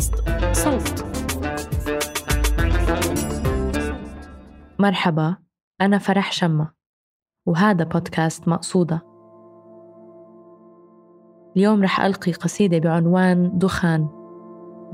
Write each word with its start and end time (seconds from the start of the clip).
بودكاست 0.00 0.14
صوت. 0.52 1.04
مرحبا 4.78 5.36
أنا 5.80 5.98
فرح 5.98 6.32
شمة 6.32 6.70
وهذا 7.46 7.84
بودكاست 7.84 8.48
مقصودة. 8.48 9.02
اليوم 11.56 11.82
رح 11.82 12.00
ألقي 12.00 12.32
قصيدة 12.32 12.78
بعنوان 12.78 13.58
دخان 13.58 14.08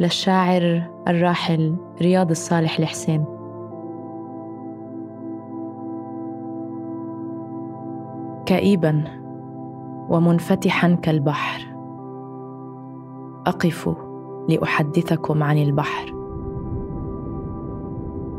للشاعر 0.00 0.90
الراحل 1.08 1.76
رياض 2.02 2.30
الصالح 2.30 2.78
الحسين. 2.78 3.24
كئيبا 8.46 9.04
ومنفتحا 10.08 10.94
كالبحر. 10.94 11.76
اقف 13.46 14.05
لأحدثكم 14.48 15.42
عن 15.42 15.58
البحر. 15.58 16.14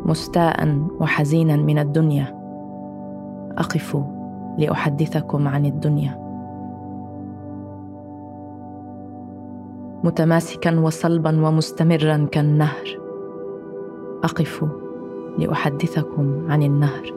مستاء 0.05 0.87
وحزينا 0.99 1.55
من 1.55 1.79
الدنيا. 1.79 2.37
أقف 3.57 3.97
لأحدثكم 4.57 5.47
عن 5.47 5.65
الدنيا. 5.65 6.27
متماسكا 10.03 10.79
وصلبا 10.79 11.47
ومستمرا 11.47 12.27
كالنهر. 12.31 12.99
أقف 14.23 14.65
لأحدثكم 15.37 16.51
عن 16.51 16.63
النهر. 16.63 17.13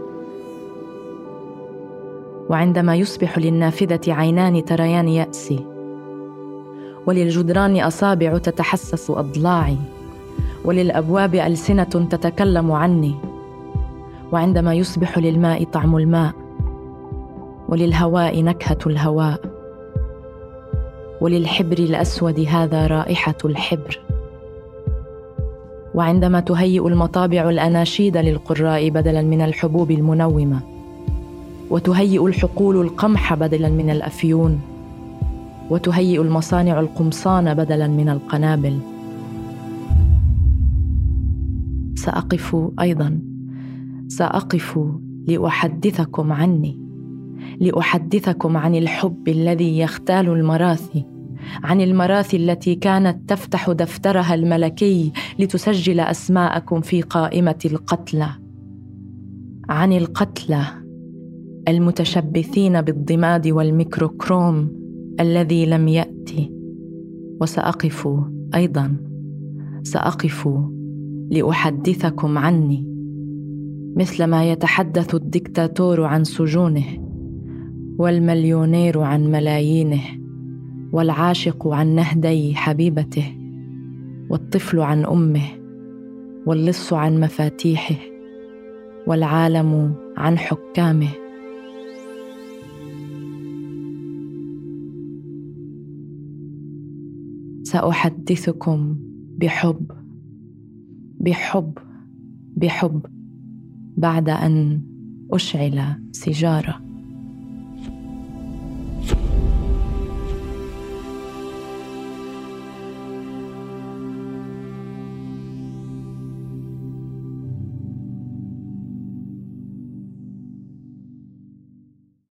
وعندما 2.51 2.97
يصبح 2.97 3.39
للنافذة 3.39 4.13
عينان 4.13 4.65
تريان 4.65 5.09
يأسي. 5.09 5.70
وللجدران 7.07 7.81
أصابع 7.81 8.39
تتحسس 8.39 9.11
أضلاعي 9.11 9.77
وللأبواب 10.65 11.35
ألسنة 11.35 11.85
تتكلم 11.85 12.73
عني 12.73 13.15
وعندما 14.33 14.75
يصبح 14.75 15.19
للماء 15.19 15.65
طعم 15.65 15.97
الماء 15.97 16.33
وللهواء 17.69 18.43
نكهة 18.43 18.79
الهواء 18.87 19.41
وللحبر 21.21 21.79
الأسود 21.79 22.41
هذا 22.41 22.87
رائحة 22.87 23.35
الحبر. 23.45 24.01
وعندما 25.95 26.41
تهيئ 26.41 26.87
المطابع 26.87 27.51
الأناشيد 27.51 28.17
للقراء 28.17 28.91
بدلا 28.91 29.23
من 29.23 29.43
الحبوب 29.43 29.91
المنومة 29.91 30.61
وتهيئ 31.71 32.27
الحقول 32.27 32.81
القمح 32.81 33.35
بدلا 33.35 33.69
من 33.69 33.91
الأفيون 33.91 34.61
وتهيئ 35.71 36.21
المصانع 36.21 36.81
القمصان 36.81 37.55
بدلا 37.55 37.89
من 37.89 38.09
القنابل. 38.09 38.79
سأقف 41.95 42.57
أيضا. 42.81 43.21
سأقف 44.09 44.79
لأحدثكم 45.29 46.33
عني. 46.33 46.81
لأحدثكم 47.61 48.57
عن 48.57 48.75
الحب 48.75 49.29
الذي 49.29 49.79
يختال 49.79 50.29
المراثي. 50.29 51.05
عن 51.65 51.81
المراثي 51.81 52.37
التي 52.37 52.75
كانت 52.75 53.29
تفتح 53.29 53.71
دفترها 53.71 54.35
الملكي 54.35 55.13
لتسجل 55.39 56.01
أسماءكم 56.01 56.81
في 56.81 57.03
قائمة 57.03 57.59
القتلى. 57.65 58.29
عن 59.69 59.93
القتلى. 59.93 60.63
المتشبثين 61.69 62.83
بالضماد 62.83 63.49
والميكروكروم. 63.49 64.80
الذي 65.21 65.67
لم 65.67 65.89
يأتي. 65.89 66.53
وسأقف 67.41 68.09
أيضا. 68.55 68.97
سأقف 69.83 70.49
لأحدثكم 71.31 72.39
عني. 72.39 72.87
مثلما 73.97 74.53
يتحدث 74.53 75.15
الدكتاتور 75.15 76.05
عن 76.05 76.25
سجونه. 76.25 76.85
والمليونير 77.99 79.01
عن 79.01 79.33
ملايينه. 79.33 80.03
والعاشق 80.93 81.69
عن 81.69 81.95
نهدي 81.95 82.55
حبيبته. 82.55 83.37
والطفل 84.31 84.81
عن 84.81 85.05
أمه. 85.05 85.47
واللص 86.47 86.93
عن 86.93 87.21
مفاتيحه. 87.21 87.97
والعالم 89.07 89.95
عن 90.17 90.39
حكامه. 90.39 91.30
سأحدثكم 97.71 98.97
بحب 99.39 99.93
بحب 101.21 101.79
بحب 102.57 103.07
بعد 103.97 104.29
أن 104.29 104.83
أشعل 105.33 105.83
سيجارة. 106.13 106.90